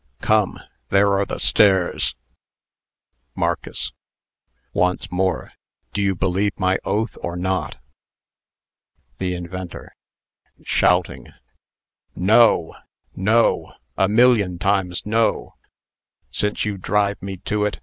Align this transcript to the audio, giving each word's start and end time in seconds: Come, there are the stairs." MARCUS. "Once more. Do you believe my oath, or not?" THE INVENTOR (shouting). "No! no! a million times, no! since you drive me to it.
Come, 0.21 0.59
there 0.89 1.13
are 1.19 1.27
the 1.27 1.37
stairs." 1.37 2.15
MARCUS. 3.35 3.91
"Once 4.73 5.11
more. 5.11 5.51
Do 5.93 6.01
you 6.01 6.15
believe 6.15 6.57
my 6.59 6.79
oath, 6.83 7.19
or 7.21 7.35
not?" 7.35 7.77
THE 9.19 9.35
INVENTOR 9.35 9.93
(shouting). 10.63 11.27
"No! 12.15 12.73
no! 13.15 13.73
a 13.95 14.09
million 14.09 14.57
times, 14.57 15.05
no! 15.05 15.53
since 16.31 16.65
you 16.65 16.79
drive 16.79 17.21
me 17.21 17.37
to 17.37 17.65
it. 17.65 17.77